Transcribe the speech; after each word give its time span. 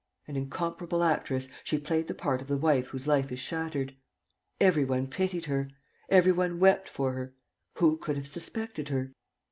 An 0.27 0.35
incomparable 0.35 1.03
actress, 1.03 1.47
she 1.63 1.77
played 1.77 2.07
the 2.07 2.15
part 2.15 2.41
of 2.41 2.47
the 2.47 2.57
wife 2.57 2.87
whose 2.87 3.05
life 3.05 3.31
is 3.31 3.39
shattered. 3.39 3.95
Every 4.59 4.83
one 4.83 5.05
pitied 5.05 5.45
her. 5.45 5.69
Every 6.09 6.31
one 6.31 6.57
wept 6.59 6.89
for 6.89 7.11
her. 7.11 7.35
Who 7.75 7.97
could 7.97 8.15
have 8.15 8.25
suspected 8.25 8.89
her? 8.89 9.11